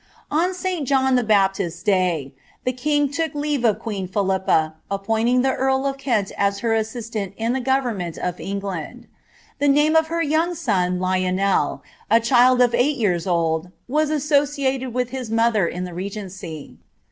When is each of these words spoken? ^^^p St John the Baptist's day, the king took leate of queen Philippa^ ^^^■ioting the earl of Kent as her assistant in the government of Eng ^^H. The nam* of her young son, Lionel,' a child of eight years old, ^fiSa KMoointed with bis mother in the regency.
^^^p 0.31 0.53
St 0.55 0.87
John 0.87 1.13
the 1.13 1.23
Baptist's 1.23 1.83
day, 1.83 2.33
the 2.63 2.73
king 2.73 3.07
took 3.07 3.33
leate 3.35 3.63
of 3.63 3.77
queen 3.77 4.07
Philippa^ 4.07 4.73
^^^■ioting 4.91 5.43
the 5.43 5.53
earl 5.53 5.85
of 5.85 5.99
Kent 5.99 6.31
as 6.39 6.61
her 6.65 6.73
assistant 6.73 7.35
in 7.37 7.53
the 7.53 7.59
government 7.61 8.17
of 8.17 8.39
Eng 8.39 8.61
^^H. 8.61 9.05
The 9.59 9.67
nam* 9.67 9.95
of 9.95 10.07
her 10.07 10.23
young 10.23 10.55
son, 10.55 10.97
Lionel,' 10.99 11.83
a 12.09 12.19
child 12.19 12.61
of 12.61 12.73
eight 12.73 12.97
years 12.97 13.27
old, 13.27 13.69
^fiSa 13.87 14.27
KMoointed 14.27 14.91
with 14.91 15.11
bis 15.11 15.29
mother 15.29 15.67
in 15.67 15.83
the 15.83 15.93
regency. 15.93 16.79